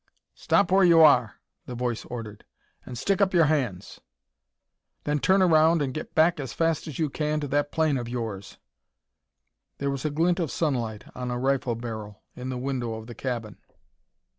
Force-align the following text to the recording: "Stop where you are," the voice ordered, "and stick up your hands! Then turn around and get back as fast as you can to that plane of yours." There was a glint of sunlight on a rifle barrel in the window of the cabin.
"Stop 0.33 0.71
where 0.71 0.83
you 0.83 1.01
are," 1.01 1.35
the 1.67 1.75
voice 1.75 2.05
ordered, 2.05 2.43
"and 2.87 2.97
stick 2.97 3.21
up 3.21 3.35
your 3.35 3.45
hands! 3.45 4.01
Then 5.03 5.19
turn 5.19 5.43
around 5.43 5.79
and 5.83 5.93
get 5.93 6.15
back 6.15 6.39
as 6.39 6.53
fast 6.53 6.87
as 6.87 6.97
you 6.97 7.07
can 7.07 7.39
to 7.39 7.47
that 7.49 7.71
plane 7.71 7.97
of 7.99 8.09
yours." 8.09 8.57
There 9.77 9.91
was 9.91 10.03
a 10.03 10.09
glint 10.09 10.39
of 10.39 10.49
sunlight 10.49 11.03
on 11.13 11.29
a 11.29 11.37
rifle 11.37 11.75
barrel 11.75 12.23
in 12.35 12.49
the 12.49 12.57
window 12.57 12.95
of 12.95 13.05
the 13.05 13.13
cabin. 13.13 13.59